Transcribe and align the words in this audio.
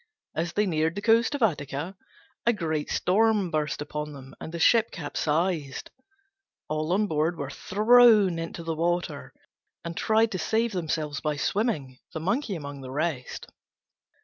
As 0.35 0.53
they 0.53 0.65
neared 0.65 0.95
the 0.95 1.01
coast 1.03 1.35
of 1.35 1.43
Attica 1.43 1.95
a 2.47 2.53
great 2.53 2.89
storm 2.89 3.51
burst 3.51 3.83
upon 3.83 4.13
them, 4.13 4.33
and 4.41 4.51
the 4.51 4.57
ship 4.57 4.89
capsized. 4.89 5.91
All 6.67 6.91
on 6.93 7.05
board 7.05 7.37
were 7.37 7.51
thrown 7.51 8.39
into 8.39 8.63
the 8.63 8.73
water, 8.73 9.31
and 9.85 9.95
tried 9.95 10.31
to 10.31 10.39
save 10.39 10.71
themselves 10.71 11.21
by 11.21 11.35
swimming, 11.37 11.99
the 12.13 12.19
Monkey 12.19 12.55
among 12.55 12.81
the 12.81 12.89
rest. 12.89 13.45